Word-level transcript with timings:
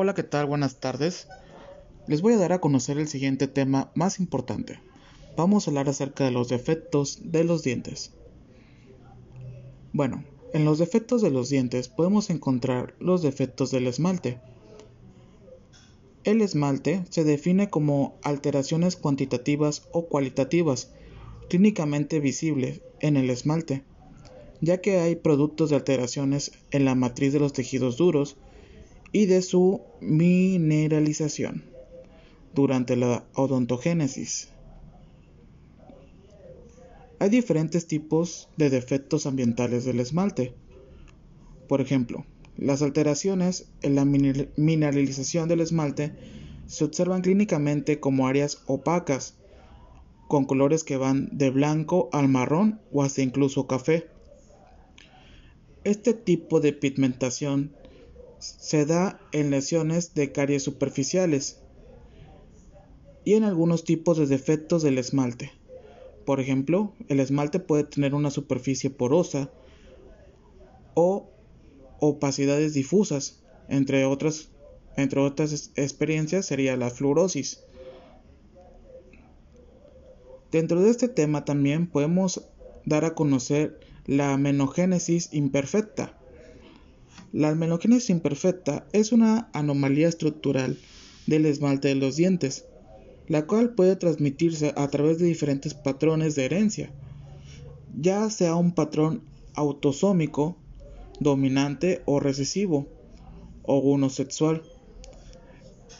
Hola, 0.00 0.14
¿qué 0.14 0.22
tal? 0.22 0.46
Buenas 0.46 0.78
tardes. 0.78 1.26
Les 2.06 2.22
voy 2.22 2.34
a 2.34 2.36
dar 2.36 2.52
a 2.52 2.60
conocer 2.60 2.98
el 2.98 3.08
siguiente 3.08 3.48
tema 3.48 3.90
más 3.96 4.20
importante. 4.20 4.78
Vamos 5.36 5.66
a 5.66 5.72
hablar 5.72 5.88
acerca 5.88 6.24
de 6.24 6.30
los 6.30 6.48
defectos 6.48 7.18
de 7.24 7.42
los 7.42 7.64
dientes. 7.64 8.12
Bueno, 9.92 10.22
en 10.52 10.64
los 10.64 10.78
defectos 10.78 11.20
de 11.20 11.32
los 11.32 11.48
dientes 11.48 11.88
podemos 11.88 12.30
encontrar 12.30 12.94
los 13.00 13.22
defectos 13.22 13.72
del 13.72 13.88
esmalte. 13.88 14.38
El 16.22 16.42
esmalte 16.42 17.04
se 17.10 17.24
define 17.24 17.68
como 17.68 18.20
alteraciones 18.22 18.94
cuantitativas 18.94 19.88
o 19.90 20.06
cualitativas 20.06 20.92
clínicamente 21.50 22.20
visibles 22.20 22.82
en 23.00 23.16
el 23.16 23.30
esmalte, 23.30 23.82
ya 24.60 24.80
que 24.80 25.00
hay 25.00 25.16
productos 25.16 25.70
de 25.70 25.76
alteraciones 25.76 26.52
en 26.70 26.84
la 26.84 26.94
matriz 26.94 27.32
de 27.32 27.40
los 27.40 27.52
tejidos 27.52 27.96
duros, 27.96 28.36
y 29.12 29.26
de 29.26 29.42
su 29.42 29.82
mineralización 30.00 31.64
durante 32.54 32.96
la 32.96 33.24
odontogénesis. 33.34 34.48
Hay 37.20 37.30
diferentes 37.30 37.86
tipos 37.86 38.48
de 38.56 38.70
defectos 38.70 39.26
ambientales 39.26 39.84
del 39.84 40.00
esmalte. 40.00 40.54
Por 41.68 41.80
ejemplo, 41.80 42.24
las 42.56 42.82
alteraciones 42.82 43.68
en 43.82 43.96
la 43.96 44.04
mineralización 44.04 45.48
del 45.48 45.60
esmalte 45.60 46.12
se 46.66 46.84
observan 46.84 47.22
clínicamente 47.22 47.98
como 47.98 48.28
áreas 48.28 48.62
opacas, 48.66 49.36
con 50.28 50.44
colores 50.44 50.84
que 50.84 50.96
van 50.96 51.28
de 51.32 51.50
blanco 51.50 52.08
al 52.12 52.28
marrón 52.28 52.80
o 52.92 53.02
hasta 53.02 53.22
incluso 53.22 53.66
café. 53.66 54.08
Este 55.84 56.12
tipo 56.12 56.60
de 56.60 56.72
pigmentación 56.72 57.72
se 58.38 58.86
da 58.86 59.20
en 59.32 59.50
lesiones 59.50 60.14
de 60.14 60.32
caries 60.32 60.62
superficiales 60.62 61.60
y 63.24 63.34
en 63.34 63.44
algunos 63.44 63.84
tipos 63.84 64.18
de 64.18 64.26
defectos 64.26 64.82
del 64.82 64.98
esmalte. 64.98 65.52
Por 66.24 66.40
ejemplo, 66.40 66.94
el 67.08 67.20
esmalte 67.20 67.58
puede 67.58 67.84
tener 67.84 68.14
una 68.14 68.30
superficie 68.30 68.90
porosa 68.90 69.50
o 70.94 71.30
opacidades 72.00 72.74
difusas, 72.74 73.42
entre 73.68 74.04
otras, 74.04 74.50
entre 74.96 75.20
otras 75.20 75.72
experiencias 75.76 76.46
sería 76.46 76.76
la 76.76 76.90
fluorosis. 76.90 77.64
Dentro 80.50 80.80
de 80.80 80.90
este 80.90 81.08
tema 81.08 81.44
también 81.44 81.86
podemos 81.86 82.48
dar 82.84 83.04
a 83.04 83.14
conocer 83.14 83.80
la 84.06 84.36
menogénesis 84.38 85.28
imperfecta, 85.32 86.17
la 87.32 87.48
almenogénesis 87.48 88.10
imperfecta 88.10 88.86
es 88.92 89.12
una 89.12 89.50
anomalía 89.52 90.08
estructural 90.08 90.78
del 91.26 91.46
esmalte 91.46 91.88
de 91.88 91.94
los 91.94 92.16
dientes, 92.16 92.64
la 93.26 93.46
cual 93.46 93.74
puede 93.74 93.96
transmitirse 93.96 94.72
a 94.76 94.88
través 94.88 95.18
de 95.18 95.26
diferentes 95.26 95.74
patrones 95.74 96.34
de 96.34 96.46
herencia, 96.46 96.90
ya 98.00 98.30
sea 98.30 98.54
un 98.54 98.72
patrón 98.72 99.22
autosómico, 99.54 100.56
dominante 101.20 102.02
o 102.06 102.20
recesivo, 102.20 102.86
o 103.64 103.78
uno 103.78 104.08
sexual, 104.08 104.62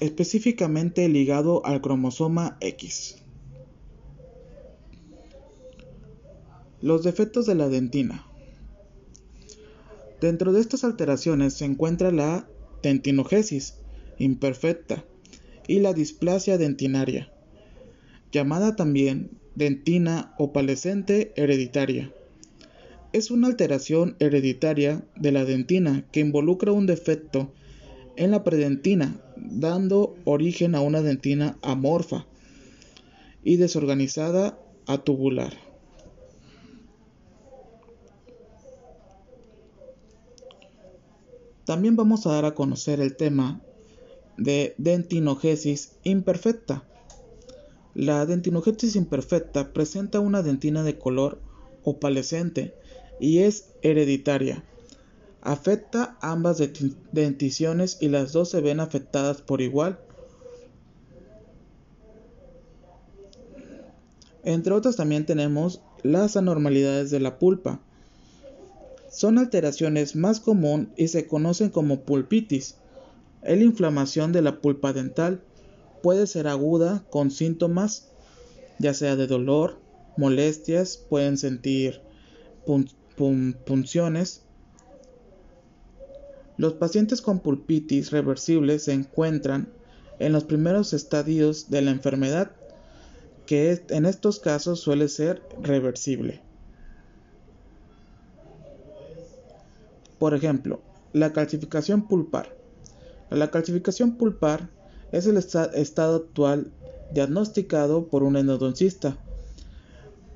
específicamente 0.00 1.06
ligado 1.08 1.64
al 1.66 1.82
cromosoma 1.82 2.56
X. 2.60 3.16
Los 6.80 7.02
defectos 7.02 7.44
de 7.46 7.56
la 7.56 7.68
dentina. 7.68 8.27
Dentro 10.20 10.52
de 10.52 10.60
estas 10.60 10.82
alteraciones 10.82 11.54
se 11.54 11.64
encuentra 11.64 12.10
la 12.10 12.48
dentinogesis 12.82 13.76
imperfecta 14.18 15.04
y 15.68 15.78
la 15.78 15.92
displasia 15.92 16.58
dentinaria, 16.58 17.30
llamada 18.32 18.74
también 18.74 19.30
dentina 19.54 20.34
opalescente 20.38 21.32
hereditaria. 21.36 22.12
Es 23.12 23.30
una 23.30 23.46
alteración 23.46 24.16
hereditaria 24.18 25.04
de 25.16 25.32
la 25.32 25.44
dentina 25.44 26.04
que 26.10 26.20
involucra 26.20 26.72
un 26.72 26.86
defecto 26.86 27.52
en 28.16 28.32
la 28.32 28.42
predentina, 28.42 29.20
dando 29.36 30.16
origen 30.24 30.74
a 30.74 30.80
una 30.80 31.00
dentina 31.00 31.58
amorfa 31.62 32.26
y 33.44 33.56
desorganizada 33.56 34.58
a 34.86 34.98
tubular. 34.98 35.67
También 41.68 41.96
vamos 41.96 42.26
a 42.26 42.32
dar 42.32 42.46
a 42.46 42.54
conocer 42.54 42.98
el 42.98 43.14
tema 43.14 43.60
de 44.38 44.74
dentinogesis 44.78 45.98
imperfecta. 46.02 46.88
La 47.94 48.24
dentinogesis 48.24 48.96
imperfecta 48.96 49.74
presenta 49.74 50.18
una 50.18 50.42
dentina 50.42 50.82
de 50.82 50.98
color 50.98 51.42
opalescente 51.84 52.74
y 53.20 53.40
es 53.40 53.74
hereditaria. 53.82 54.64
Afecta 55.42 56.16
ambas 56.22 56.56
denticiones 57.12 57.98
y 58.00 58.08
las 58.08 58.32
dos 58.32 58.48
se 58.48 58.62
ven 58.62 58.80
afectadas 58.80 59.42
por 59.42 59.60
igual. 59.60 60.00
Entre 64.42 64.72
otras 64.72 64.96
también 64.96 65.26
tenemos 65.26 65.82
las 66.02 66.38
anormalidades 66.38 67.10
de 67.10 67.20
la 67.20 67.38
pulpa, 67.38 67.82
son 69.10 69.38
alteraciones 69.38 70.16
más 70.16 70.40
común 70.40 70.92
y 70.96 71.08
se 71.08 71.26
conocen 71.26 71.70
como 71.70 72.00
pulpitis. 72.02 72.76
La 73.42 73.54
inflamación 73.54 74.32
de 74.32 74.42
la 74.42 74.60
pulpa 74.60 74.92
dental 74.92 75.42
puede 76.02 76.26
ser 76.26 76.48
aguda 76.48 77.04
con 77.10 77.30
síntomas 77.30 78.08
ya 78.78 78.94
sea 78.94 79.16
de 79.16 79.26
dolor, 79.26 79.78
molestias, 80.16 80.96
pueden 80.96 81.36
sentir 81.36 82.00
punciones. 83.66 84.42
Los 86.56 86.74
pacientes 86.74 87.22
con 87.22 87.40
pulpitis 87.40 88.10
reversible 88.10 88.78
se 88.78 88.92
encuentran 88.92 89.72
en 90.18 90.32
los 90.32 90.44
primeros 90.44 90.92
estadios 90.92 91.70
de 91.70 91.82
la 91.82 91.90
enfermedad, 91.90 92.52
que 93.46 93.82
en 93.88 94.06
estos 94.06 94.40
casos 94.40 94.80
suele 94.80 95.08
ser 95.08 95.42
reversible. 95.62 96.42
Por 100.18 100.34
ejemplo, 100.34 100.80
la 101.12 101.32
calcificación 101.32 102.08
pulpar. 102.08 102.54
La 103.30 103.50
calcificación 103.50 104.16
pulpar 104.16 104.68
es 105.12 105.26
el 105.26 105.36
estado 105.36 106.16
actual 106.16 106.72
diagnosticado 107.12 108.08
por 108.08 108.22
un 108.22 108.36
endodoncista, 108.36 109.16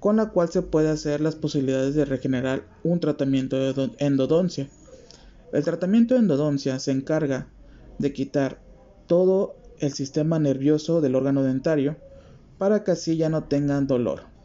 con 0.00 0.16
la 0.16 0.30
cual 0.30 0.48
se 0.50 0.62
puede 0.62 0.88
hacer 0.88 1.20
las 1.20 1.36
posibilidades 1.36 1.94
de 1.94 2.04
regenerar 2.04 2.64
un 2.84 3.00
tratamiento 3.00 3.56
de 3.56 3.90
endodoncia. 3.98 4.68
El 5.52 5.64
tratamiento 5.64 6.14
de 6.14 6.20
endodoncia 6.20 6.78
se 6.78 6.92
encarga 6.92 7.48
de 7.98 8.12
quitar 8.12 8.60
todo 9.06 9.56
el 9.78 9.92
sistema 9.92 10.38
nervioso 10.38 11.00
del 11.00 11.14
órgano 11.14 11.42
dentario 11.42 11.96
para 12.58 12.82
que 12.82 12.92
así 12.92 13.16
ya 13.16 13.28
no 13.28 13.44
tengan 13.44 13.86
dolor. 13.86 14.35